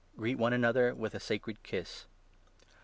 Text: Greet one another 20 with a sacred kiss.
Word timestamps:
Greet 0.17 0.39
one 0.39 0.51
another 0.51 0.89
20 0.89 0.99
with 0.99 1.13
a 1.13 1.19
sacred 1.19 1.61
kiss. 1.61 2.07